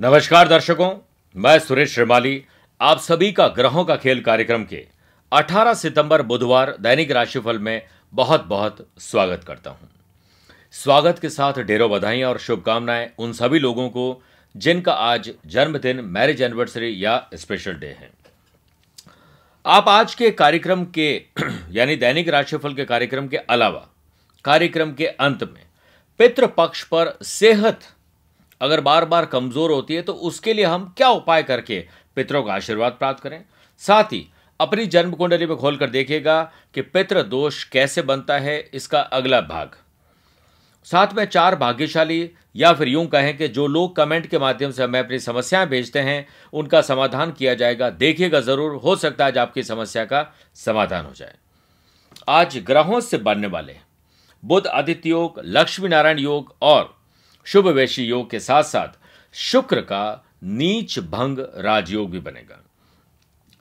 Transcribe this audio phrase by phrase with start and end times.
[0.00, 0.98] नमस्कार दर्शकों,
[1.36, 2.44] मैं सुरेश श्रीमाली,
[2.80, 4.86] आप सभी का ग्रहों का खेल कार्यक्रम के
[5.32, 7.82] 18 सितंबर बुधवार दैनिक राशिफल में
[8.12, 9.88] बहुत बहुत स्वागत करता हूँ।
[10.72, 14.22] स्वागत के साथ ढेरों बधाई और शुभकामनाएँ उन सभी लोगों को
[14.56, 18.10] जिनका आज जन्मदिन, मैरिज एनिवर्सरी या स्पेशल डे है।
[19.66, 21.22] आप आज के कार्यक्रम के,
[21.70, 23.88] यानी दैनिक राशिफल के कार्यक्रम के अलावा,
[24.44, 25.66] कार्यक्रम के अंत में
[26.18, 27.80] पितृ पक्ष पर सेहत
[28.60, 31.84] अगर बार बार कमज़ोर होती है तो उसके लिए हम क्या उपाय करके
[32.16, 33.44] पितरों का आशीर्वाद प्राप्त करें?
[33.82, 34.26] साथ ही,
[34.60, 36.42] अपनी जन्म कुंडली में खोलकर देखिएगा
[36.74, 39.76] कि पितृ दोष कैसे बनता है, इसका अगला भाग।
[40.86, 44.82] साथ में चार भाग्यशाली या फिर यूँ कहें कि जो लोग कमेंट के माध्यम से
[44.82, 49.38] हमें अपनी समस्याएँ भेजते हैं, उनका समाधान किया जाएगा। देखिएगा ज़रूर, हो सकता है आज
[49.38, 51.34] आपकी समस्या का समाधान हो जाए।
[52.28, 53.76] आज ग्रहों से बनने वाले
[54.42, 56.95] बुध आदित्य योग, लक्ष्मी नारायण योग और
[57.46, 58.98] शुभ वैशी योग के साथ साथ
[59.34, 62.62] शुक्र का नीच भंग राजयोग भी बनेगा।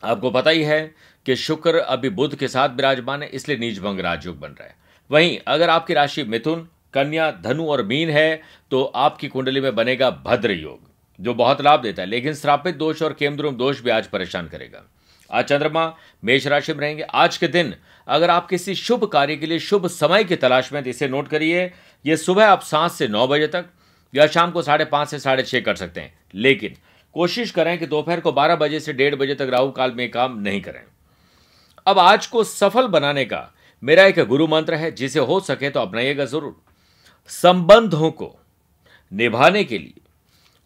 [0.04, 0.80] आपको पता ही है
[1.26, 4.76] कि शुक्र अभी बुध के साथ विराजमान है, इसलिए नीच भंग राजयोग बन रहा है।
[5.10, 10.10] वहीं अगर आपकी राशि मिथुन, कन्या, धनु और मीन है तो आपकी कुंडली में बनेगा
[10.26, 10.80] भद्र योग,
[11.20, 14.84] जो बहुत लाभ देता है, लेकिन श्रापित दोष और केमद्रुम दोष भी आज परेशान करेगा।
[15.30, 15.86] आज चंद्रमा
[16.24, 17.74] मेष राशि में रहेंगे। आज के दिन
[18.08, 21.28] अगर आप किसी शुभ कार्य के लिए शुभ समय की तलाश में तो इसे नोट
[21.28, 21.72] करिए।
[22.06, 23.66] यह सुबह आप सात से नौ बजे तक
[24.16, 26.76] या शाम को साढ़े पाँच से साढ़े छः कर सकते हैं। लेकिन
[27.16, 30.40] कोशिश करें कि दोपहर को बारह बजे से डेढ़ बजे तक राहु काल में काम
[30.40, 30.82] नहीं करें।
[31.88, 33.50] अब आज को सफल बनाने का
[33.84, 36.56] मेरा एक गुरु मंत्र है, जिसे हो सके तो अपनाइएगा ज़रूर।
[37.30, 38.36] संबंधों को
[39.12, 40.02] निभाने के लिए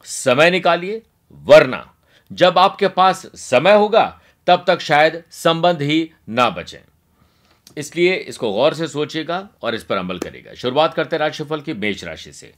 [0.05, 1.01] समय निकालिए,
[1.45, 1.85] वरना
[2.31, 6.81] जब आपके पास समय होगा, तब तक शायद संबंध ही ना बचे।
[7.77, 12.03] इसलिए इसको गौर से सोचिएगा और इस पर अमल करेगा शुरुआत करते राशिफल की मेष
[12.03, 12.53] राशि से।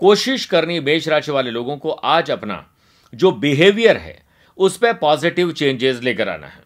[0.00, 2.64] कोशिश करनी मेष राशि वाले लोगों को आज अपना
[3.12, 4.18] जो बिहेवियर है,
[4.58, 6.62] उस पर पॉजिटिव चेंजेस लेकर आना है।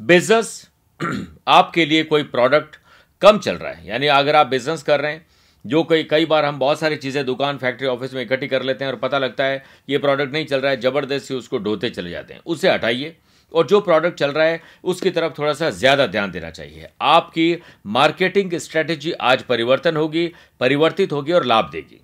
[0.00, 0.70] बिज़नेस
[1.48, 2.76] आपके लिए कोई प्रोडक्ट
[3.22, 5.26] कम चल रहा है। यानी अगर आप बिज़नेस कर रहे हैं,
[5.64, 8.84] जो कई कई बार हम बहुत सारी चीज़ें दुकान फैक्ट्री ऑफ़िस में इकट्ठी कर लेते
[8.84, 12.10] हैं और पता लगता है ये प्रोडक्ट नहीं चल रहा है, ज़बरदस्ती उसको ढोते चले
[12.10, 13.16] जाते हैं। उसे हटाइए
[13.54, 17.56] और जो प्रोडक्ट चल रहा है, उसकी तरफ़ थोड़ा सा ज़्यादा ध्यान देना चाहिए। आपकी
[17.88, 20.26] मार्केटिंग स्ट्रेटेजी आज परिवर्तन होगी,
[20.60, 22.00] परिवर्तित होगी और लाभ देगी।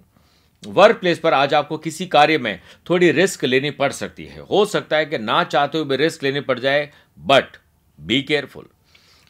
[0.62, 4.64] वर्क प्लेस पर आज आपको किसी कार्य में थोड़ी रिस्क लेनी पड़ सकती है। हो
[4.64, 7.56] सकता है कि ना चाहते हुए भी रिस्क लेनी पड़ जाए but
[7.98, 8.66] be careful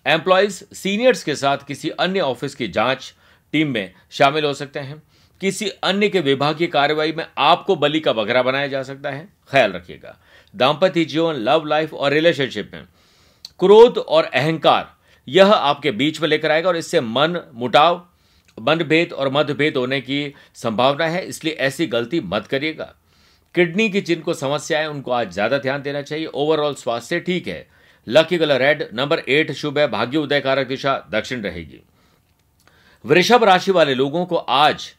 [0.06, 3.14] employees seniors के साथ किसी अन्य ऑफ़िस की जाँच
[3.52, 5.02] टीम में शामिल हो सकते हैं।
[5.40, 9.72] किसी अन्य के विभागीय कार्रवाई में आपको बलि का बघरा बनाया जा सकता है। ख्याल
[9.72, 10.16] रखिएगा।
[10.56, 12.84] दाम्पत्य जीवन लव लाइफ और रिलेशनशिप में
[13.60, 14.94] क्रोध और अहंकार,
[15.28, 18.08] यह आपके बीच में लेकर आएगा और इससे मन, मुटाव
[18.58, 22.92] मनभेद और मतभेद होने की संभावना है, इसलिए ऐसी गलती मत करिएगा।
[23.54, 27.66] किडनी की जिनको समस्या है, उनको आज ज़्यादा ध्यान देना चाहिए। ओवरऑल स्वास्थ्य ठीक है।
[28.06, 31.80] Lucky colour red number eight शुभ है, भाग्य उदय कारक दिशा, दक्षिण रहेगी।
[33.04, 34.92] वृषभ राशि वाले लोगों को आज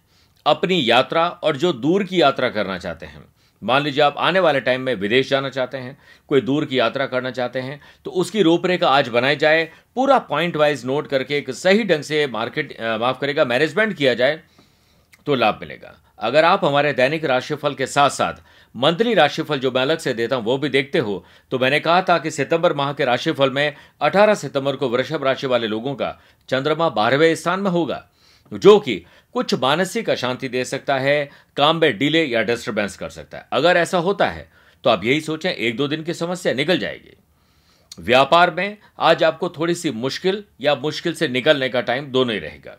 [0.45, 3.25] अपनी यात्रा और जो दूर की यात्रा करना चाहते हैं
[3.63, 5.97] मान लीजिए आप आने वाले टाइम में विदेश जाना चाहते हैं,
[6.29, 9.63] कोई दूर की यात्रा करना चाहते हैं तो उसकी रूपरेखा आज बनाई जाए,
[9.95, 14.39] पूरा पॉइंट वाइज नोट करके एक सही ढंग से मार्केट माफ़ करेगा मैनेजमेंट किया जाए
[15.25, 18.41] तो लाभ मिलेगा। अगर आप हमारे दैनिक राशिफल के साथ साथ
[18.75, 22.01] मंथली राशिफल जो मैं अलग से देता हूँ, वो भी देखते हो तो मैंने कहा
[22.01, 26.17] था कि सितंबर माह के राशिफल में 18 सितंबर को वृषभ राशि वाले लोगों का
[26.49, 28.03] चंद्रमा बारहवें स्थान में होगा।
[28.51, 28.95] जो कि
[29.33, 33.77] कुछ मानसिक अशांति दे सकता है, काम में डिले या डिस्टर्बेंस कर सकता है। अगर
[33.77, 34.51] ऐसा होता है
[34.83, 37.17] तो आप यही सोचें, एक दो दिन की समस्या निकल जाएगी।
[37.99, 42.39] व्यापार में आज आपको थोड़ी सी मुश्किल या मुश्किल से निकलने का टाइम दोनों ही
[42.39, 42.77] रहेगा।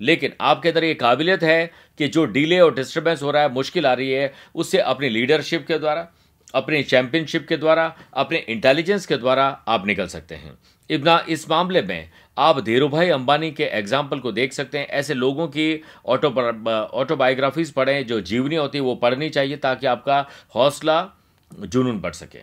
[0.00, 3.86] लेकिन आपके अंदर ये काबिलियत है कि जो डिले और डिस्टर्बेंस हो रहा है, मुश्किल
[3.86, 6.08] आ रही है, उससे अपनी लीडरशिप के द्वारा,
[6.54, 10.58] अपने चैंपियनशिप के द्वारा, अपने इंटेलिजेंस के द्वारा आप निकल सकते हैं।
[10.90, 15.14] इतना इस मामले में आप धीरू भाई अंबानी के एग्ज़ाम्पल को देख सकते हैं। ऐसे
[15.14, 21.08] लोगों की ऑटो ऑटोबायोग्राफीज पढ़ें, जो जीवनी होती है, वो पढ़नी चाहिए ताकि आपका हौसला
[21.50, 22.38] जुनून बढ़ सके।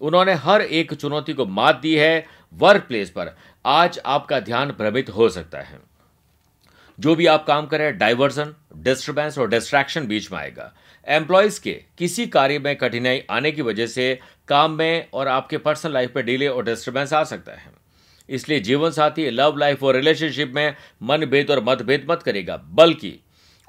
[0.00, 5.10] उन्होंने हर एक चुनौती को मात दी है वर्क प्लेस पर। आज आपका ध्यान भ्रमित
[5.10, 5.78] हो सकता है।
[6.98, 10.72] जो भी आप काम करें डाइवर्जन डिस्टर्बेंस और डिस्ट्रैक्शन बीच में आएगा।
[11.06, 14.18] एम्प्लॉयज़ के किसी कार्य में कठिनाई आने की वजह से
[14.48, 17.79] काम में और आपके पर्सनल लाइफ में डिले और डिस्टर्बेंस आ सकता है।
[18.30, 23.18] इसलिए जीवन साथी लव लाइफ और रिलेशनशिप में मनभेद और मतभेद मत करेगा बल्कि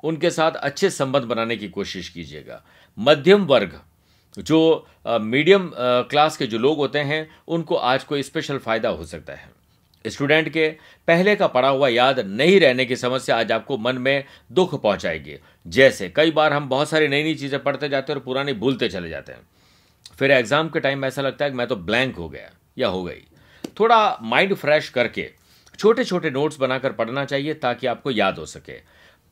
[0.04, 2.62] उनके साथ अच्छे संबंध बनाने की कोशिश कीजिएगा।
[2.98, 3.80] मध्यम वर्ग,
[4.38, 9.34] जो मीडियम क्लास के जो लोग होते हैं, उनको आज कोई स्पेशल फ़ायदा हो सकता
[9.34, 9.50] है।
[10.06, 10.68] स्टूडेंट के
[11.08, 15.38] पहले का पढ़ा हुआ याद नहीं रहने की समस्या आज आपको मन में दुख पहुंचाएगी।
[15.66, 18.90] जैसे कई बार हम बहुत सारी नई नई चीज़ें पढ़ते जाते हैं और पुरानी भूलते
[18.90, 19.42] चले जाते हैं।
[20.20, 22.88] फिर एग्ज़ाम के टाइम में ऐसा लगता है कि मैं तो ब्लैंक हो गया या
[22.88, 23.22] हो गई।
[23.80, 25.30] थोड़ा माइंड फ्रेश करके
[25.80, 28.74] छोटे छोटे नोट्स बनाकर पढ़ना चाहिए ताकि आपको याद हो सके।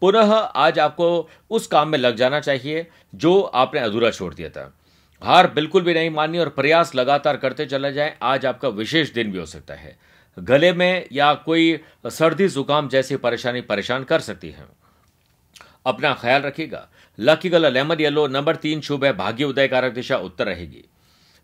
[0.02, 4.74] पुनः आज आपको उस काम में लग जाना चाहिए जो आपने अधूरा छोड़ दिया था।
[5.22, 9.32] हार बिल्कुल भी नहीं माननी और प्रयास लगातार करते चला जाए, आज आपका विशेष दिन
[9.32, 9.98] भी हो सकता है।
[10.38, 14.66] गले में या कोई सर्दी जुकाम जैसी परेशानी परेशान कर सकती है।
[15.86, 16.88] अपना ख्याल रखिएगा।
[17.20, 20.84] Lucky colour lemon yellow number तीन शुभ है, भाग्य उदय कारक दिशा उत्तर रहेगी।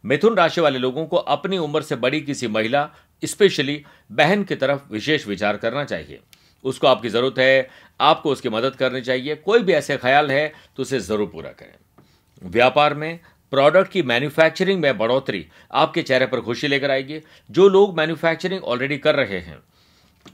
[0.06, 2.90] मिथुन राशि वाले लोगों को अपनी उम्र से बड़ी किसी महिला,
[3.24, 6.20] स्पेशली बहन की तरफ़ विशेष विचार करना चाहिए।
[6.66, 7.70] उसको आपकी ज़रूरत है,
[8.00, 12.50] आपको उसकी मदद करनी चाहिए। कोई भी ऐसे ख्याल है तो उसे ज़रूर पूरा करें।
[12.50, 13.20] व्यापार में
[13.54, 17.20] प्रोडक्ट की मैन्युफैक्चरिंग में बढ़ोतरी आपके चेहरे पर खुशी लेकर आएगी।
[17.50, 19.58] जो लोग मैन्युफैक्चरिंग ऑलरेडी कर रहे हैं,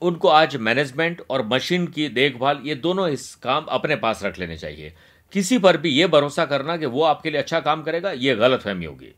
[0.01, 4.57] उनको आज मैनेजमेंट और मशीन की देखभाल, ये दोनों इस काम अपने पास रख लेने
[4.57, 4.94] चाहिए।
[5.33, 8.62] किसी पर भी ये भरोसा करना कि वो आपके लिए अच्छा काम करेगा, ये गलत
[8.62, 9.13] फहमी होगी।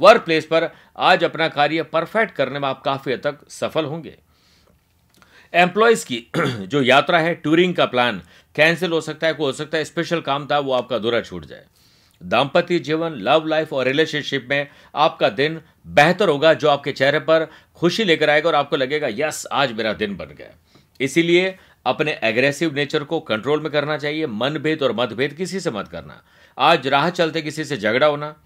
[0.00, 4.18] वर्क प्लेस पर आज अपना कार्य परफेक्ट करने में आप काफ़ी हद तक सफल होंगे।
[5.54, 6.26] एम्प्लॉयज़ की
[6.66, 8.22] जो यात्रा है टूरिंग का प्लान
[8.54, 11.44] कैंसिल हो सकता है, कोई हो सकता है स्पेशल काम था, वो आपका अधूरा छूट
[11.44, 11.64] जाए।
[12.22, 17.48] दाम्पत्य जीवन लव लाइफ और रिलेशनशिप में आपका दिन बेहतर होगा, जो आपके चेहरे पर
[17.74, 20.54] खुशी लेकर आएगा और आपको लगेगा, यस, आज मेरा दिन बन गया।
[21.00, 25.88] इसीलिए अपने एग्रेसिव नेचर को कंट्रोल में करना चाहिए। मनभेद और मतभेद किसी से मत
[25.88, 26.22] करना।
[26.58, 28.36] आज राह चलते किसी से झगड़ा होना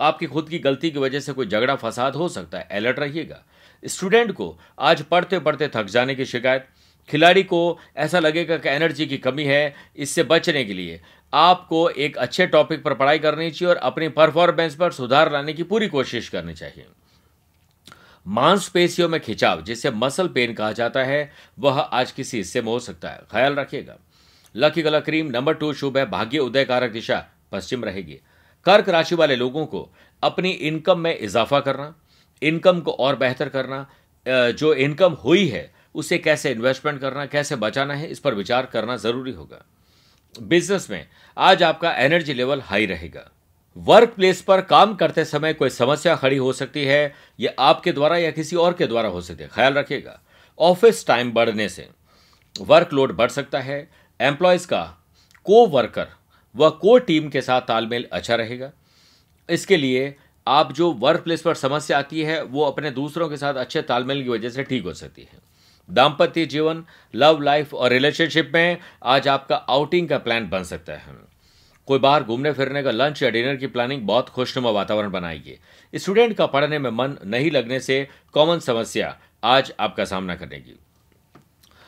[0.00, 3.44] आपकी खुद की गलती की वजह से कोई झगड़ा, फसाद हो सकता है। अलर्ट रहिएगा।
[3.84, 6.66] स्टूडेंट को आज पढ़ते पढ़ते थक जाने की शिकायत।
[7.08, 11.00] खिलाड़ी को ऐसा लगेगा कि एनर्जी की कमी है इससे बचने के लिए।
[11.34, 15.62] आपको एक अच्छे टॉपिक पर पढ़ाई करनी चाहिए और अपनी परफॉर्मेंस पर सुधार लाने की
[15.62, 16.86] पूरी कोशिश करनी चाहिए।
[18.26, 22.78] मांसपेशियों में खिंचाव, जिसे मसल पेन कहा जाता है, वह आज किसी हिस्से में हो
[22.78, 23.96] सकता है। ख्याल रखिएगा।
[24.56, 28.20] Lucky colour cream number two शुभ है। भाग्य उदय कारक दिशा पश्चिम रहेगी।
[28.66, 29.88] कर्क राशि वाले लोगों को
[30.22, 31.94] अपनी इनकम में इजाफा करना,
[32.42, 33.86] इनकम को और बेहतर करना
[34.26, 38.96] जो इनकम हुई है, उसे कैसे इन्वेस्टमेंट करना, कैसे बचाना है, इस पर विचार करना
[38.96, 39.64] ज़रूरी होगा।
[40.34, 43.30] बिज़नेस में आज आपका एनर्जी लेवल हाई रहेगा।
[43.76, 48.16] वर्क प्लेस पर काम करते समय कोई समस्या खड़ी हो सकती है यह आपके द्वारा
[48.16, 50.20] या किसी और के द्वारा हो सकती है, ख्याल रखिएगा।
[50.58, 51.88] ऑफ़िस टाइम बढ़ने से
[52.56, 53.88] वर्कलोड बढ़ सकता है।
[54.20, 54.82] एम्प्लॉयज़ का
[55.46, 56.08] को वर्कर
[56.56, 58.70] वह कोर टीम के साथ तालमेल अच्छा रहेगा।
[59.48, 60.14] इसके लिए
[60.46, 64.22] आप जो वर्क प्लेस पर समस्या आती है, वो अपने दूसरों के साथ अच्छे तालमेल
[64.22, 65.38] की वजह से ठीक हो सकती है।
[65.88, 71.14] दाम्पत्य जीवन लव लाइफ और रिलेशनशिप में आज आपका आउटिंग का प्लान बन सकता है।
[71.88, 75.58] कोई बाहर घूमने फिरने का लंच या डिनर की प्लानिंग बहुत खुशनुमा वातावरण बनाएगी।
[75.92, 80.78] स्टूडेंट का पढ़ने में मन नहीं लगने से कॉमन समस्या आज आपका सामना करेगी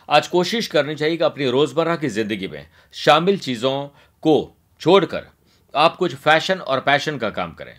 [0.08, 3.82] आज कोशिश करनी चाहिए कि अपनी रोज़मर्रा की ज़िंदगी में शामिल चीज़ों
[4.22, 4.36] को
[4.80, 5.26] छोड़कर
[5.74, 7.74] आप कुछ फ़ैशन और पैशन का काम करें।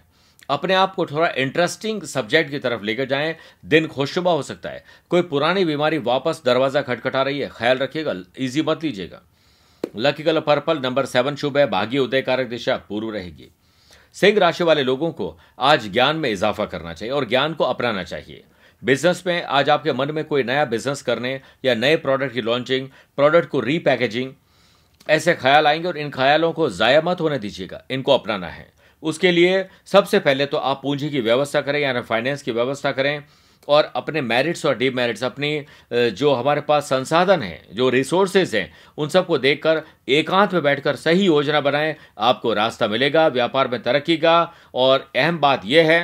[0.49, 3.35] अपने आप को थोड़ा इंटरेस्टिंग सब्जेक्ट की तरफ़ लेकर जाएँ।
[3.65, 8.15] दिन खुशबा हो सकता है। कोई पुरानी बीमारी वापस दरवाज़ा खटखटा रही है। ख्याल रखिएगा
[8.37, 9.21] इजी मत लीजिएगा।
[9.95, 13.49] Lucky colour purple, number seven शुभ है। भाग्य उदय कारक दिशा पूर्व रहेगी।
[14.15, 18.03] सिंह राशि वाले लोगों को आज ज्ञान में इजाफा करना चाहिए और ज्ञान को अपनाना
[18.03, 18.43] चाहिए।
[18.81, 22.87] बिज़नेस में आज आपके मन में कोई नया बिज़नेस करने या नए प्रोडक्ट की लॉन्चिंग
[23.15, 24.33] प्रोडक्ट को रीपैकेजिंग
[25.09, 28.67] ऐसे ख्याल आएँगे और इन ख्यालों को ज़ाया मत होने दीजिएगा। इनको अपनाना है।
[29.03, 33.23] उसके लिए सबसे पहले तो आप पूंजी की व्यवस्था करें, यानी फाइनेंस की व्यवस्था करें
[33.67, 39.09] और अपने मेरिट्स और डीमेरिट्स अपनी जो हमारे पास संसाधन हैं, जो रिसोर्सेज हैं, उन
[39.09, 44.53] सबको देखकर एकांत में बैठकर सही योजना बनाएँ। आपको रास्ता मिलेगा, व्यापार में तरक्की का
[44.75, 46.01] और अहम बात यह है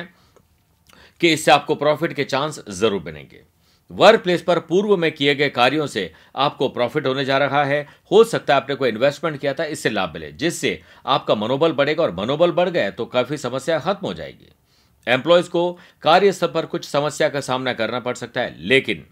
[1.20, 3.42] कि इससे आपको प्रॉफिट के चांस ज़रूर बनेंगे
[3.90, 7.80] वर्क प्लेस पर पूर्व में किए गए कार्यों से आपको प्रॉफिट होने जा रहा है।
[8.10, 12.02] हो सकता है आपने कोई इन्वेस्टमेंट किया था, इससे लाभ मिले, जिससे आपका मनोबल बढ़ेगा
[12.02, 14.52] और मनोबल बढ़ गया तो काफ़ी समस्या खत्म हो जाएगी।
[15.06, 15.70] एम्प्लॉयज़ को
[16.02, 19.04] कार्य स्तर पर कुछ समस्या का सामना करना पड़ सकता है, लेकिन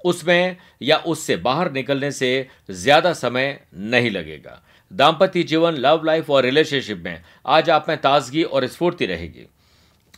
[0.00, 6.42] उसमें या उससे बाहर निकलने से ज़्यादा समय नहीं लगेगा। दाम्पत्य जीवन लव लाइफ और
[6.42, 9.46] रिलेशनशिप में आज आप में ताजगी और स्फूर्ति रहेगी।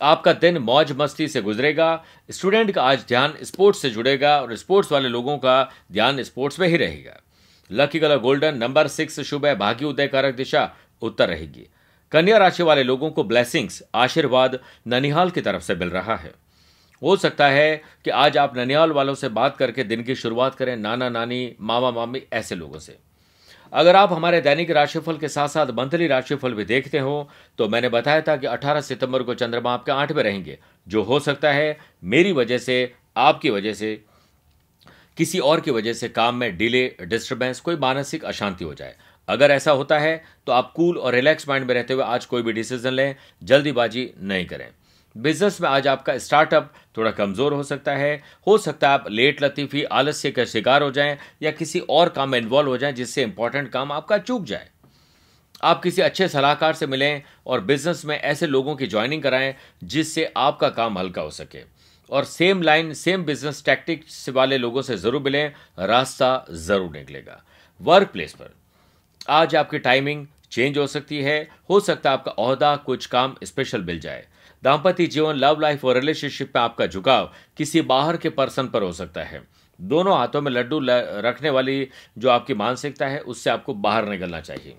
[0.03, 4.93] आपका दिन मौज मस्ती से गुजरेगा। स्टूडेंट का आज ध्यान स्पोर्ट्स से जुड़ेगा और स्पोर्ट्स
[4.93, 7.23] वाले लोगों का ध्यान स्पोर्ट्स में ही रहेगा।
[7.71, 11.69] Lucky colour golden, number six शुभ है, भाग्य उदय कारक दिशा, उत्तर रहेगी।
[12.13, 14.59] कन्या राशि वाले लोगों को ब्लेसिंग्स, आशीर्वाद
[14.89, 16.33] ननिहाल की तरफ़ से मिल रहा है।
[17.03, 20.77] हो सकता है कि आज आप ननिहाल वालों से बात करके दिन की शुरुआत करें,
[20.77, 22.99] नाना, नानी, मामा, मामी, ऐसे लोगों से।
[23.73, 27.89] अगर आप हमारे दैनिक राशिफल के साथ साथ मंथली राशिफल भी देखते हो तो मैंने
[27.89, 31.79] बताया था कि 18 सितंबर को चंद्रमा आपके आठ में रहेंगे, जो हो सकता है
[32.05, 33.95] मेरी वजह से, आपकी वजह से,
[35.19, 38.95] किसी और की वजह से काम में डिले डिस्टर्बेंस कोई मानसिक अशांति हो जाए।
[39.29, 42.43] अगर ऐसा होता है तो आप कूल और रिलैक्स माइंड में रहते हुए आज कोई
[42.43, 44.69] भी डिसीज़न लें, जल्दीबाजी नहीं करें।
[45.17, 49.43] बिज़नेस में आज आपका स्टार्टअप थोड़ा कमज़ोर हो सकता है। हो सकता है आप लेट
[49.43, 53.23] लतीफी, आलस्य का शिकार हो जाएँ या किसी और काम में इन्वॉल्व हो जाएँ जिससे
[53.23, 54.69] इंपॉर्टेंट काम आपका चूक जाए।
[55.63, 60.33] आप किसी अच्छे सलाहकार से मिलें और बिज़नेस में ऐसे लोगों की ज्वाइनिंग कराएँ जिससे
[60.37, 61.63] आपका काम हल्का हो सके।
[62.11, 67.43] और same line same business tactics वाले लोगों से ज़रूर मिलें, रास्ता ज़रूर निकलेगा।
[67.81, 68.55] वर्क प्लेस पर
[69.31, 73.83] आज आपकी टाइमिंग चेंज हो सकती है, हो सकता है आपका अहदा कुछ काम स्पेशल
[73.83, 74.27] मिल जाए।
[74.63, 78.93] दाम्पत्य जीवन लव लाइफ और रिलेशनशिप में आपका झुकाव किसी बाहर के पर्सन पर हो
[78.93, 79.43] सकता है।
[79.79, 81.89] दोनों हाथों में लड्डू रखने वाली
[82.19, 84.77] जो आपकी मानसिकता है, उससे आपको बाहर निकलना चाहिए,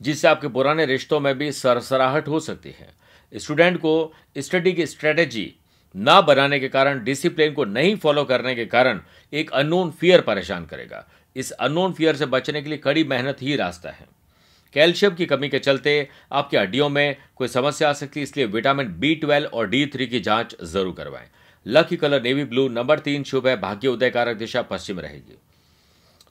[0.00, 2.88] जिससे आपके पुराने रिश्तों में भी सरसराहट हो सकती है।
[3.32, 5.52] स्टूडेंट को स्टडी की स्ट्रेटेजी
[5.94, 9.00] ना बनाने के कारण डिसिप्लिन को नहीं फॉलो करने के कारण
[9.32, 11.06] एक अननोन फियर परेशान करेगा।
[11.36, 14.06] इस अननोन फियर से बचने के लिए कड़ी मेहनत ही रास्ता है।
[14.74, 18.88] कैल्शियम की कमी के चलते आपकी हड्डियों में कोई समस्या आ सकती है, इसलिए विटामिन
[18.98, 21.28] बी ट्वेल्व और डी थ्री की जाँच ज़रूर करवाएँ।
[21.66, 25.38] Lucky colour navy blue number तीन शुभ है, भाग्य उदयकारक दिशा पश्चिम रहेगी।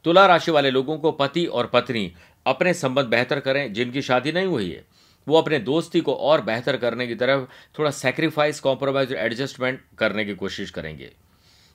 [0.05, 2.11] तुला राशि वाले लोगों को पति और पत्नी
[2.45, 4.83] अपने संबंध बेहतर करें, जिनकी शादी नहीं हुई है,
[5.27, 7.45] वो अपने दोस्ती को और बेहतर करने की तरफ़
[7.79, 11.11] थोड़ा सेक्रीफाइस कॉम्प्रोमाइज और एडजस्टमेंट करने की कोशिश करेंगे।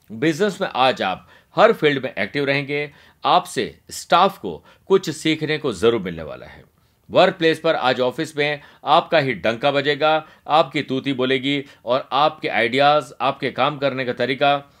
[0.09, 2.89] बिज़नेस में आज आप हर फ़ील्ड में एक्टिव रहेंगे
[3.23, 6.63] आपसे स्टाफ को कुछ सीखने को ज़रूर मिलने वाला है।
[7.09, 12.47] वर्क प्लेस पर आज ऑफ़िस में आपका ही डंका बजेगा, आपकी तूती बोलेगी और आपके
[12.47, 14.71] आइडियाज़, आपके काम करने का तरीका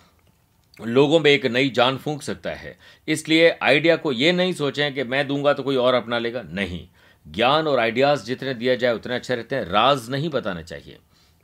[0.79, 5.03] लोगों में एक नई जान फूंक सकता है। इसलिए आइडिया को यह नहीं सोचें कि
[5.03, 6.87] मैं दूँगा तो कोई और अपना लेगा। नहीं।
[7.25, 10.97] ज्ञान और आइडियाज़ जितने दिया जाए उतने अच्छे रहते हैं। राज नहीं बताना चाहिए।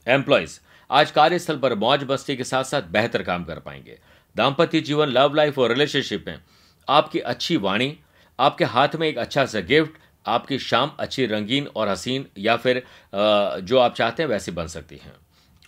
[0.07, 3.97] एम्प्लॉयज़, आज कार्यस्थल पर मौज बस्ती के साथ साथ बेहतर काम कर पाएँगे।
[4.35, 6.39] दाम्पत्य जीवन, लव लाइफ और रिलेशनशिप में
[6.87, 7.97] आपकी अच्छी वाणी,
[8.39, 9.91] आपके हाथ में एक अच्छा सा गिफ्ट,
[10.25, 14.95] आपकी शाम अच्छी रंगीन और हसीन या फिर जो आप चाहते हैं वैसी बन सकती
[14.97, 15.13] हैं।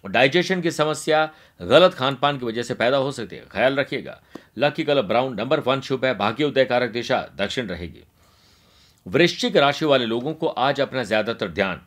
[0.03, 4.19] डाइजेशन की समस्या गलत खान पान की वजह से पैदा हो सकती है। ख्याल रखिएगा,
[4.57, 8.03] lucky colour brown number one शुभ है, भाग्य उदय कारक दिशा, दक्षिण रहेगी।
[9.05, 11.81] वृश्चिक राशि वाले लोगों को आज अपना ज़्यादातर ध्यान,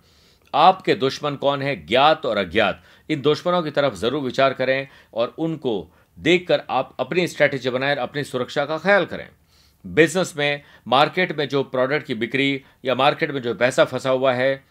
[0.55, 5.35] आपके दुश्मन कौन है, ज्ञात और अज्ञात, इन दुश्मनों की तरफ़ ज़रूर विचार करें और
[5.39, 9.29] उनको देखकर आप अपनी स्ट्रैटेजी बनाएँ और अपनी सुरक्षा का ख्याल करें।
[9.85, 14.33] बिज़नेस में मार्केट में जो प्रोडक्ट की बिक्री या मार्केट में जो पैसा फंसा हुआ
[14.33, 14.65] है,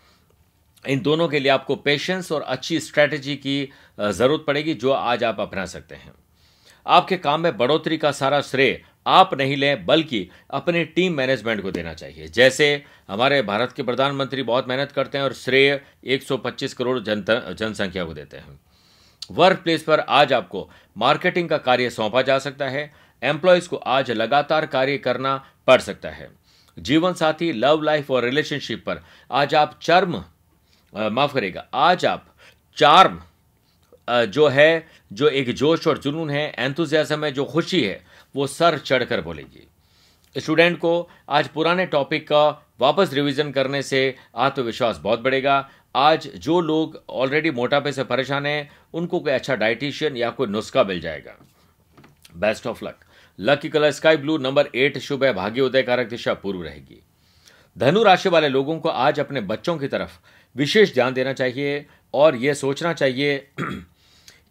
[0.86, 3.70] इन दोनों के लिए आपको पेशेंस और अच्छी स्ट्रैटेजी की
[4.02, 6.14] ज़रूरत पड़ेगी जो आज आप अपना सकते हैं।
[6.86, 11.72] आपके काम में बढ़ोतरी का सारा श्रेय आप नहीं लें, बल्कि अपने टीम मैनेजमेंट को
[11.72, 17.00] देना चाहिए। जैसे हमारे भारत के प्रधानमंत्री बहुत मेहनत करते हैं और श्रेय 125 करोड़
[17.00, 18.60] जनसंख्या को देते हैं।
[19.32, 24.12] वर्क प्लेस पर आज आपको मार्केटिंग का कार्य सौंपा जा सकता है एम्प्लॉयज़ को आज
[24.12, 25.36] लगातार कार्य करना
[25.68, 26.30] पड़ सकता है।
[26.78, 30.24] जीवन साथी लव लाइफ और रिलेशनशिप पर आज आप चर्म
[30.94, 32.26] माफ़ करेगा आज आप
[32.78, 33.22] चार्म
[34.10, 38.02] जो है, जो एक जोश और जुनून है एंथुजियाजम है, जो खुशी है,
[38.36, 39.68] वो सर चढ़कर बोलेगी।
[40.36, 42.48] स्टूडेंट को आज पुराने टॉपिक का
[42.80, 48.70] वापस रिवीजन करने से आत्मविश्वास बहुत बढ़ेगा आज जो लोग ऑलरेडी मोटापे से परेशान हैं,
[48.94, 51.36] उनको कोई अच्छा डाइटिशियन या कोई नुस्खा मिल जाएगा।
[52.36, 53.00] Best of luck
[53.40, 57.02] lucky colour sky blue number eight शुभ है भाग्य उदय कारक दिशा पूर्व रहेगी।
[57.78, 60.18] धनु राशि वाले लोगों को आज अपने बच्चों की तरफ़
[60.56, 63.38] विशेष ध्यान देना चाहिए और यह सोचना चाहिए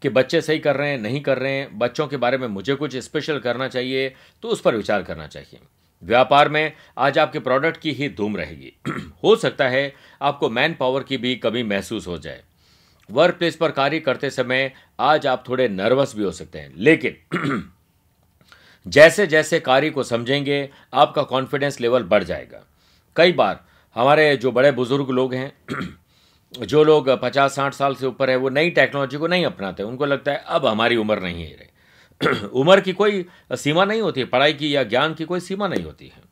[0.03, 2.75] कि बच्चे सही कर रहे हैं, नहीं कर रहे हैं, बच्चों के बारे में मुझे
[2.75, 5.61] कुछ स्पेशल करना चाहिए तो उस पर विचार करना चाहिए।
[6.03, 8.73] व्यापार में आज आपके प्रोडक्ट की ही धूम रहेगी।
[9.25, 12.43] हो सकता है आपको मैन पावर की भी कमी महसूस हो जाए।
[13.11, 17.17] वर्क प्लेस पर कार्य करते समय आज आप थोड़े नर्वस भी हो सकते हैं। लेकिन
[18.89, 22.67] जैसे जैसे कार्य को समझेंगे, आपका कॉन्फिडेंस लेवल बढ़ जाएगा।
[23.17, 23.65] कई बार
[23.95, 25.53] हमारे जो बड़े बुज़ुर्ग लोग हैं,
[26.67, 30.07] जो लोग पचास साठ साल से ऊपर है, वो नई टेक्नोलॉजी को नहीं अपनाते। उनको
[30.07, 31.70] लगता है, अब हमारी उम्र नहीं है
[32.53, 36.07] उम्र की कोई सीमा नहीं होती, पढ़ाई की या ज्ञान की कोई सीमा नहीं होती
[36.07, 36.29] है।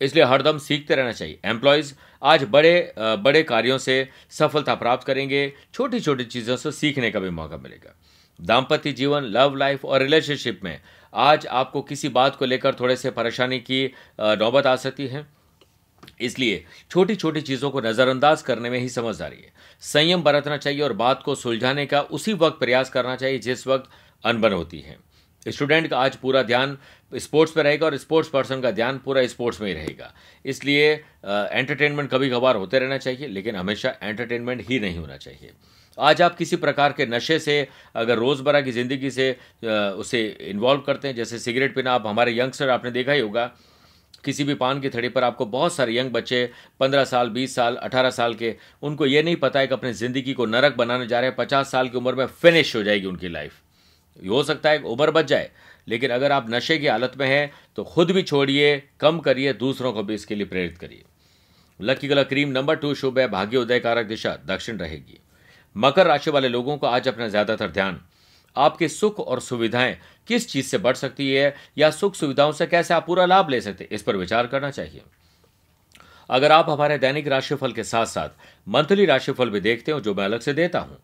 [0.00, 1.92] इसलिए हरदम सीखते रहना चाहिए। एम्प्लॉयज़
[2.22, 7.30] आज बड़े बड़े कार्यों से सफलता प्राप्त करेंगे छोटी छोटी चीज़ों से सीखने का भी
[7.30, 7.94] मौका मिलेगा।
[8.40, 10.80] दाम्पत्य जीवन लव लाइफ और रिलेशनशिप में
[11.14, 13.84] आज आपको किसी बात को लेकर थोड़े से परेशानी की
[14.20, 15.26] नौबत आ सकती है।
[16.20, 20.92] इसलिए छोटी छोटी चीज़ों को नज़रअंदाज करने में ही समझदारी है। संयम बरतना चाहिए और
[20.92, 23.90] बात को सुलझाने का उसी वक्त प्रयास करना चाहिए जिस वक्त
[24.24, 24.98] अनबन होती है।
[25.46, 26.76] स्टूडेंट का आज पूरा ध्यान
[27.12, 30.12] स्पोर्ट्स पर रहेगा और स्पोर्ट्स पर्सन का ध्यान पूरा स्पोर्ट्स में ही रहेगा।
[30.44, 30.92] इसलिए
[31.24, 35.52] एंटरटेनमेंट कभी कभार होते रहना चाहिए, लेकिन हमेशा एंटरटेनमेंट ही नहीं होना चाहिए।
[35.98, 39.30] आज आप किसी प्रकार के नशे से, अगर रोज़मर्रा की ज़िंदगी से
[39.64, 43.50] उसे इन्वॉल्व करते हैं, जैसे सिगरेट पीना, आप हमारे यंगस्टर आपने देखा ही होगा,
[44.24, 46.44] किसी भी पान की थड़ी पर आपको बहुत सारे यंग बच्चे,
[46.80, 50.32] पंद्रह साल, बीस साल, अठारह साल के, उनको ये नहीं पता है कि अपनी ज़िंदगी
[50.32, 53.28] को नरक बनाने जा रहे हैं, पचास साल की उम्र में फिनिश हो जाएगी उनकी
[53.28, 53.52] लाइफ
[54.22, 55.50] हो सकता है उम्र बच जाए,
[55.88, 59.92] लेकिन अगर आप नशे की हालत में हैं तो खुद भी छोड़िए, कम करिए, दूसरों
[59.92, 61.02] को भी इसके लिए प्रेरित करिए।
[61.80, 65.20] Lucky colour cream number two शुभ है भाग्य उदय कारक दिशा, दक्षिण रहेगी।
[65.76, 68.00] मकर राशि वाले लोगों को आज अपना ज़्यादातर ध्यान,
[68.56, 69.96] आपके सुख और सुविधाएँ
[70.28, 73.60] किस चीज़ से बढ़ सकती है, या सुख सुविधाओं से कैसे आप पूरा लाभ ले
[73.60, 75.02] सकते इस पर विचार करना चाहिए।
[76.30, 78.28] अगर आप हमारे दैनिक राशिफल के साथ साथ
[78.66, 80.98] मंथली राशिफल भी देखते हो, जो मैं अलग से देता हूँ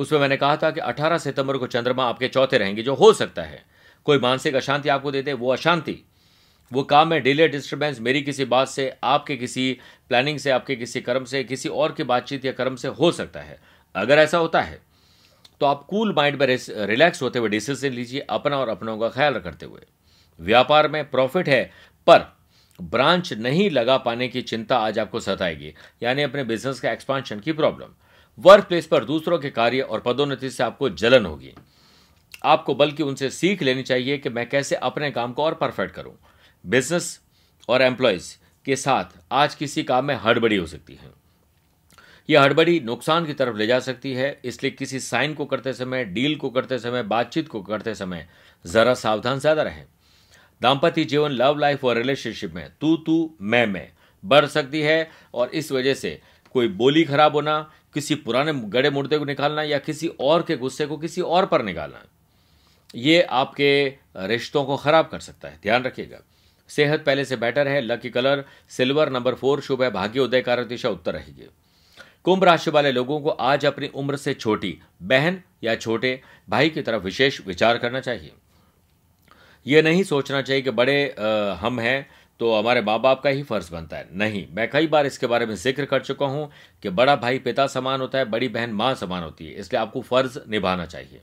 [0.00, 3.42] उसमें मैंने कहा था कि 18 सितंबर को चंद्रमा आपके चौथे रहेंगे, जो हो सकता
[3.42, 3.62] है।
[4.06, 5.96] कोई मानसिक अशांति आपको देते वो अशांति।
[6.72, 9.72] वो काम में डिले डिस्टर्बेंस मेरी किसी बात से, आपके किसी
[10.08, 13.40] प्लानिंग से, आपके किसी कर्म से, किसी और की बातचीत या कर्म से हो सकता
[13.40, 13.58] है।
[13.94, 14.80] अगर ऐसा होता है
[15.60, 16.46] तो आप कूल माइंड में
[16.86, 19.80] रिलैक्स होते हुए डिसीज़न लीजिए अपना और अपनों का ख्याल करते हुए।
[20.40, 21.64] व्यापार में प्रॉफिट है,
[22.06, 22.24] पर
[22.78, 27.52] ब्रांच नहीं लगा पाने की चिंता आज आपको सताएगी। यानी अपने बिज़नेस का एक्सपांशन की
[27.52, 27.94] प्रॉब्लम
[28.40, 31.52] वर्क प्लेस पर दूसरों के कार्य और पदोन्नति से आपको जलन होगी।
[32.44, 36.12] आपको बल्कि उनसे सीख लेनी चाहिए कि मैं कैसे अपने काम को और परफेक्ट करूँ।
[36.64, 37.20] बिज़नेस
[37.68, 41.10] और एम्प्लॉयज़ के साथ आज किसी काम में हड़बड़ी हो सकती है।
[42.28, 46.04] यह हड़बड़ी नुकसान की तरफ़ ले जा सकती है, इसलिए किसी साइन को करते समय,
[46.04, 48.26] डील को करते समय, बातचीत को करते समय
[48.64, 49.84] जरा सावधान ज़्यादा रहें।
[50.60, 53.88] दाम्पत्य जीवन लव लाइफ और रिलेशनशिप में तू तू मैं मैं
[54.24, 56.20] बढ़ सकती है और इस वजह से
[56.54, 57.58] कोई बोली खराब होना
[57.94, 61.62] किसी पुराने गड़े मुर्दे को निकालना या किसी और के गुस्से को किसी और पर
[61.62, 62.04] निकालना
[62.94, 66.18] ये आपके रिश्तों को खराब कर सकता है। ध्यान रखिएगा।
[66.68, 70.66] सेहत पहले से बेटर है lucky colour silver number four शुभ है भाग्य उदय कारक
[70.66, 71.48] दिशा उत्तर रहेगी।
[72.24, 76.82] कुंभ राशि वाले लोगों को आज अपनी उम्र से छोटी बहन या छोटे भाई की
[76.82, 78.32] तरफ़ विशेष विचार करना चाहिए।
[79.66, 82.06] यह नहीं सोचना चाहिए कि बड़े आ, हम हैं
[82.40, 85.46] तो हमारे माँ बाप का ही फ़र्ज़ बनता है। नहीं, मैं कई बार इसके बारे
[85.46, 86.50] में ज़िक्र कर चुका हूँ
[86.82, 90.00] कि बड़ा भाई पिता समान होता है, बड़ी बहन माँ समान होती है, इसलिए आपको
[90.02, 91.20] फ़र्ज़ निभाना चाहिए।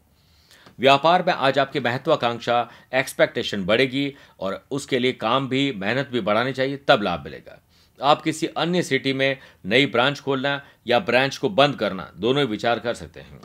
[0.79, 6.53] व्यापार में आज आपकी महत्वाकांक्षा एक्सपेक्टेशन बढ़ेगी और उसके लिए काम भी, मेहनत भी बढ़ानी
[6.53, 7.59] चाहिए, तब लाभ मिलेगा।
[7.99, 12.49] आप किसी अन्य सिटी में नई ब्रांच खोलना या ब्रांच को बंद करना, दोनों ही
[12.49, 13.39] विचार कर सकते हैं।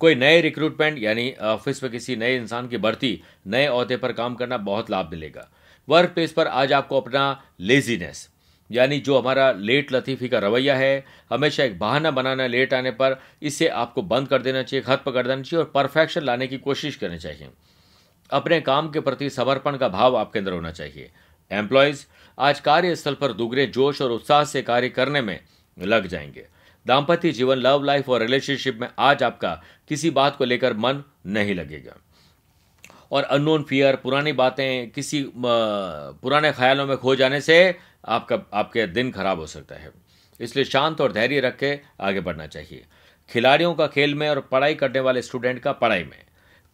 [0.00, 4.34] कोई नए रिक्रूटमेंट यानी ऑफ़िस में किसी नए इंसान की भर्ती नए अहदे पर काम
[4.34, 5.48] करना बहुत लाभ मिलेगा।
[5.88, 8.30] वर्क प्लेस पर आज आपको अपना लेजीनेस
[8.70, 13.22] यानी जो हमारा लेट लतीफ़ी का रवैया है, हमेशा एक बहाना बनाना लेट आने पर,
[13.42, 16.96] इसे आपको बंद कर देना चाहिए, खत्म कर देना चाहिए और परफेक्शन लाने की कोशिश
[16.96, 17.48] करनी चाहिए।
[18.30, 21.10] अपने काम के प्रति समर्पण का भाव आपके अंदर होना चाहिए।
[21.50, 22.06] एम्प्लॉयज़
[22.38, 25.40] आज कार्यस्थल पर दुगरे जोश और उत्साह से कार्य करने में
[25.78, 26.46] लग जाएँगे।
[26.86, 31.54] दाम्पत्य जीवन लव लाइफ और रिलेशनशिप में आज आपका किसी बात को लेकर मन नहीं
[31.54, 31.96] लगेगा।
[33.12, 39.10] और अननोन फियर पुरानी बातें किसी पुराने ख्यालों में खो जाने से आपका, आपके दिन
[39.10, 39.90] खराब हो सकता है।
[40.40, 42.84] इसलिए शांत और धैर्य रख के आगे बढ़ना चाहिए।
[43.30, 46.24] खिलाड़ियों का खेल में और पढ़ाई करने वाले स्टूडेंट का पढ़ाई में।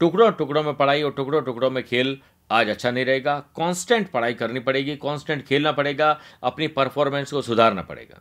[0.01, 2.19] टुकड़ों टुकड़ों में पढ़ाई और टुकड़ों टुकड़ों में खेल
[2.51, 7.83] आज अच्छा नहीं रहेगा। कांस्टेंट पढ़ाई करनी पड़ेगी कांस्टेंट खेलना पड़ेगा, अपनी परफॉर्मेंस को सुधारना
[7.83, 8.21] पड़ेगा।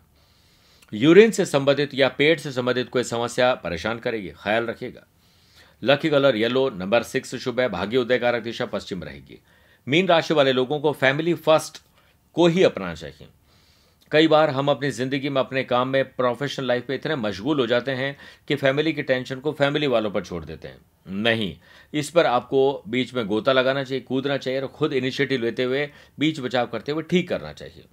[0.94, 5.06] यूरिन से संबंधित या पेट से संबंधित कोई समस्या परेशान करेगी, ख्याल रखिएगा।
[5.82, 9.40] Lucky colour yellow number six शुभ है भाग्य उदय कारक दिशा पश्चिम रहेगी
[9.88, 11.82] मीन राशि वाले लोगों को फैमिली फ़र्स्ट
[12.36, 13.28] को ही अपनाना चाहिए
[14.12, 17.68] कई बार हम अपनी ज़िंदगी में अपने काम में प्रोफेशनल लाइफ में इतने मशगूल हो
[17.68, 18.16] जाते हैं
[18.48, 21.56] कि फैमिली की टेंशन को फैमिली वालों पर छोड़ देते हैं नहीं
[21.94, 25.90] इस पर आपको बीच में गोता लगाना चाहिए कूदना चाहिए और खुद इनिशिएटिव लेते हुए
[26.20, 27.86] बीच बचाव करते हुए ठीक करना चाहिए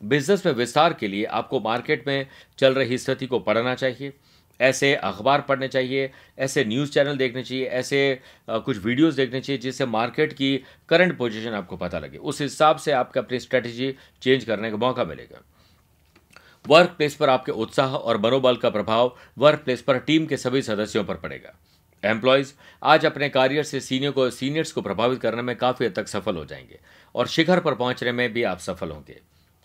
[0.00, 2.26] बिज़नेस में विस्तार के लिए आपको मार्केट में
[2.58, 4.12] चल रही स्थिति को पढ़ना चाहिए
[4.60, 9.86] ऐसे अखबार पढ़ने चाहिए, ऐसे न्यूज़ चैनल देखने चाहिए, ऐसे कुछ वीडियोस देखने चाहिए जिससे
[9.86, 10.56] मार्केट की
[10.88, 15.04] करंट पोजीशन आपको पता लगे। उस हिसाब से आपको अपनी स्ट्रेटजी चेंज करने का मौका
[15.04, 15.42] मिलेगा।
[16.68, 20.62] वर्क प्लेस पर आपके उत्साह और मनोबल का प्रभाव वर्क प्लेस पर टीम के सभी
[20.62, 21.54] सदस्यों पर पड़ेगा।
[22.04, 26.08] एम्प्लॉयज़, आज अपने कार्य से सीनियर को, सीनियर्स को प्रभावित करने में काफ़ी हद तक
[26.08, 26.78] सफल हो जाएँगे
[27.14, 29.20] और शिखर पर पहुँचने में भी आप सफल होंगे।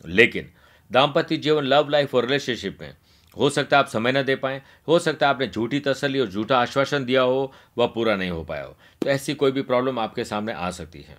[0.06, 0.50] लेकिन
[0.92, 2.96] दाम्पत्य जीवन, लव लाइफ और रिलेशनशिप में
[3.38, 6.28] हो सकता है आप समय न दे पाए, हो सकता है आपने झूठी तसली और
[6.28, 10.00] झूठा आश्वासन दिया हो, वह पूरा नहीं हो पाया हो। तो ऐसी कोई भी प्रॉब्लम
[10.00, 11.18] आपके सामने आ सकती है।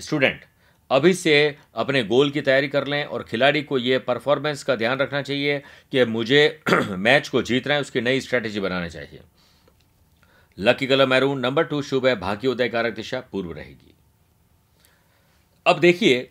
[0.00, 0.44] स्टूडेंट,
[0.90, 4.98] अभी से अपने गोल की तैयारी कर लें और खिलाड़ी को यह परफॉर्मेंस का ध्यान
[4.98, 5.58] रखना चाहिए
[5.92, 9.20] कि मुझे मैच को जीतना है, उसकी नई स्ट्रैटेजी बनानी चाहिए।
[10.58, 13.94] Lucky colour maroon, number two शुभ है, भाग्य उदय कारक दिशा, पूर्व रहेगी।
[15.66, 16.30] अब देखिए,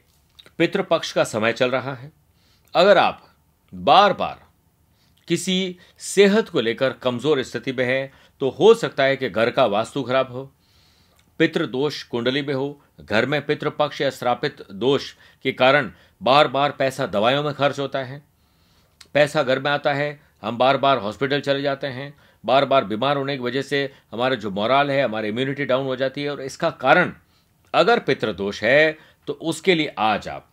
[0.57, 2.11] पितृपक्ष का समय चल रहा है।
[2.73, 3.35] अगर आप
[3.73, 4.48] बार बार
[5.29, 8.11] किसी सेहत को लेकर कमज़ोर स्थिति में है
[8.41, 10.51] तो हो सकता है कि घर का वास्तु खराब हो,
[11.39, 15.11] पितृ दोष कुंडली में हो, घर में पितृपक्ष या श्रापित दोष
[15.45, 18.21] के कारण बार बार पैसा दवाइयों में खर्च होता है।
[19.13, 22.13] पैसा घर में आता है, हम बार बार हॉस्पिटल चले जाते हैं
[22.43, 25.95] बार बार बीमार होने की वजह से हमारा जो मोराल है, हमारी इम्यूनिटी डाउन हो
[25.95, 27.13] जाती है और इसका कारण
[27.73, 30.49] अगर पितृदोष है तो उसके लिए आज आप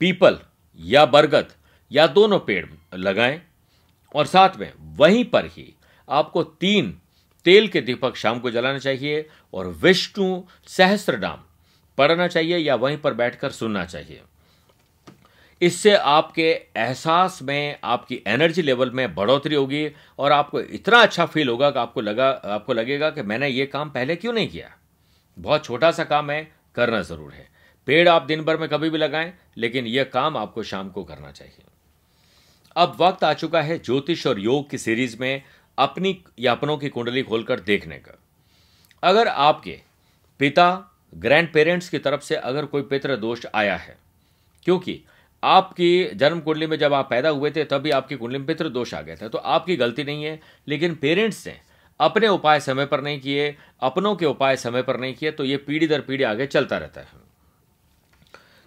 [0.00, 0.38] पीपल
[0.80, 1.52] या बरगद
[1.90, 3.40] या दोनों पेड़ लगाएँ
[4.14, 5.74] और साथ में वहीं पर ही
[6.08, 6.90] आपको तीन
[7.46, 11.44] तेल के दीपक शाम को जलाना चाहिए और विष्णु सहस्त्र नाम
[11.98, 14.20] पढ़ना चाहिए या वहीं पर बैठकर सुनना चाहिए।
[15.62, 21.48] इससे आपके एहसास में, आपकी एनर्जी लेवल में बढ़ोतरी होगी और आपको इतना अच्छा फील
[21.48, 24.70] होगा कि आपको लगा, आपको लगेगा कि मैंने ये काम पहले क्यों नहीं किया?
[25.38, 27.48] बहुत छोटा सा काम है, करना ज़रूर है।
[27.86, 31.30] पेड़ आप दिन भर में कभी भी लगाएँ, लेकिन यह काम आपको शाम को करना
[31.30, 31.64] चाहिए।
[32.78, 35.42] अब वक्त आ चुका है ज्योतिष और योग की सीरीज़ में
[35.78, 38.18] अपनी या अपनों की कुंडली खोलकर देखने का।
[39.02, 39.78] अगर आपके
[40.40, 40.66] पिता,
[41.12, 43.96] ग्रैंड पेरेंट्स की तरफ़ से अगर कोई पितृ दोष आया है,
[44.66, 45.00] क्योंकि
[45.42, 48.94] आपकी जन्म कुंडली में जब आप पैदा हुए थे, तभी आपकी कुंडली में पितृ दोष
[48.94, 51.54] आ गए थे तो आपकी गलती नहीं है, लेकिन पेरेंट्स ने
[52.00, 55.56] अपने उपाय समय पर नहीं किए, अपनों के उपाय समय पर नहीं किए तो ये
[55.58, 57.26] पीढ़ी दर पीढ़ी आगे चलता रहता है।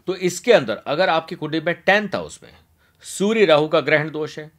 [0.07, 2.51] तो इसके अंदर अगर आपकी कुंडली में टेंथ हाउस में
[3.03, 4.49] सूर्य राहु का ग्रहण दोष है,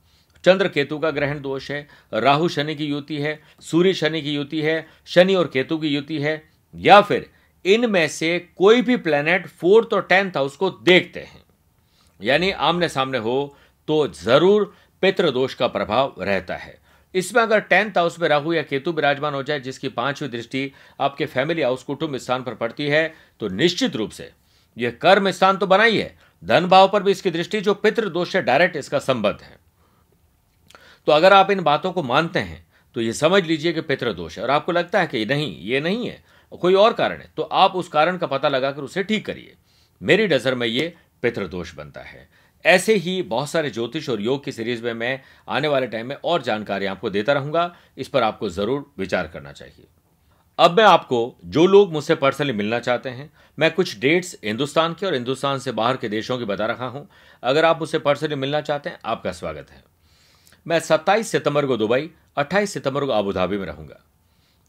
[0.45, 4.61] चंद्र केतु का ग्रहण दोष है, राहु शनि की युति है, सूर्य शनि की युति
[4.61, 6.43] है, शनि और केतु की युति है,
[6.75, 7.31] या फिर
[7.65, 11.43] इनमें से कोई भी प्लेनेट फोर्थ और टेंथ हाउस को देखते हैं।
[12.21, 13.57] यानी आमने सामने हो
[13.89, 16.81] तो ज़रूर पितृदोष का प्रभाव रहता है।
[17.15, 21.27] इसमें अगर टेंथ हाउस में राहु या केतु विराजमान हो जाए, जिसकी पांचवी दृष्टि आपके
[21.27, 24.31] फैमिली हाउस कुटुंब स्थान पर पड़ती है तो निश्चित रूप से
[24.77, 28.33] यह कर्म स्थान तो बना ही है धन भाव पर भी इसकी दृष्टि, जो पितृदोष
[28.33, 29.57] से डायरेक्ट इसका संबंध है।
[31.07, 34.43] तो अगर आप इन बातों को मानते हैं तो ये समझ लीजिए कि पितृदोष है।
[34.45, 37.77] और आपको लगता है कि नहीं, ये नहीं है, कोई और कारण है तो आप
[37.77, 39.55] उस कारण का पता लगाकर उसे ठीक करिए।
[40.01, 42.29] मेरी नज़र में ये पितृदोष बनता है।
[42.65, 46.17] ऐसे ही बहुत सारे ज्योतिष और योग की सीरीज़ में मैं आने वाले टाइम में
[46.17, 49.87] और जानकारी आपको देता रहूँगा। इस पर आपको ज़रूर विचार करना चाहिए।
[50.63, 55.07] अब मैं आपको जो लोग मुझसे पर्सनली मिलना चाहते हैं मैं कुछ डेट्स हिंदुस्तान के
[55.07, 57.09] और हिंदुस्तान से बाहर के देशों की बता रहा हूँ।
[57.43, 59.83] अगर आप मुझसे पर्सनली मिलना चाहते हैं आपका स्वागत है।
[60.67, 64.01] मैं 27 सितंबर को दुबई 28 सितंबर को अबुधाबी में रहूँगा।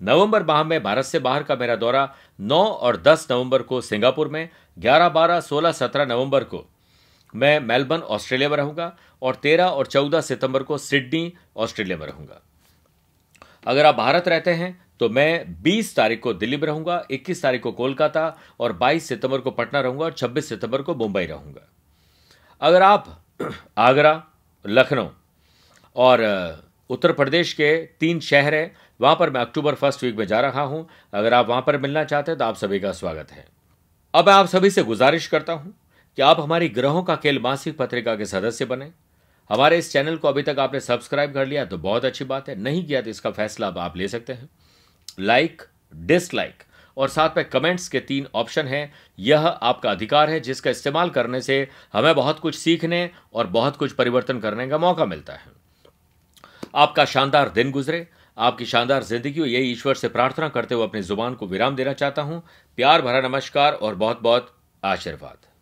[0.01, 4.27] नवंबर माह में भारत से बाहर का मेरा दौरा 9 और 10 नवंबर को सिंगापुर
[4.27, 6.65] में 11, 12, 16, 17 नवंबर को
[7.35, 12.41] मैं मेलबर्न ऑस्ट्रेलिया में रहूँगा और 13 और 14 सितंबर को सिडनी ऑस्ट्रेलिया में रहूँगा।
[13.67, 17.61] अगर आप भारत रहते हैं तो मैं 20 तारीख को दिल्ली में रहूँगा 21 तारीख
[17.61, 18.25] को कोलकाता
[18.59, 21.67] और 22 सितंबर को पटना रहूँगा और 26 सितंबर को मुंबई रहूँगा।
[22.61, 23.07] अगर आप
[23.77, 24.23] आगरा,
[24.65, 25.07] लखनऊ
[25.95, 26.21] और
[26.89, 30.61] उत्तर प्रदेश के तीन शहर हैं, वहाँ पर मैं अक्टूबर फ़र्स्ट वीक में जा रहा
[30.61, 33.45] हूँ। अगर आप वहाँ पर मिलना चाहते हैं तो आप सभी का स्वागत है।
[34.13, 35.73] अब मैं आप सभी से गुजारिश करता हूँ
[36.17, 38.91] कि आप हमारी ग्रहों का खेल मासिक पत्रिका के सदस्य बने।
[39.49, 42.55] हमारे इस चैनल को अभी तक आपने सब्सक्राइब कर लिया तो बहुत अच्छी बात है,
[42.55, 44.49] नहीं किया तो इसका फैसला अब आप ले सकते हैं।
[45.17, 45.61] लाइक
[45.93, 46.63] डिसलाइक
[46.97, 51.41] और साथ में कमेंट्स के तीन ऑप्शन हैं। यह आपका अधिकार है, जिसका इस्तेमाल करने
[51.41, 55.51] से हमें बहुत कुछ सीखने और बहुत कुछ परिवर्तन करने का मौका मिलता है।
[56.75, 61.01] आपका शानदार दिन गुजरे। आपकी शानदार ज़िंदगी हो यही ईश्वर से प्रार्थना करते हुए अपनी
[61.01, 62.41] ज़ुबान को विराम देना चाहता हूँ।
[62.77, 65.52] प्यार भरा नमस्कार और बहुत बहुत आशीर्वाद।